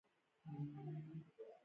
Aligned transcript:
ژوندي 0.43 0.79
لیدنې 0.83 1.19
کوي 1.35 1.55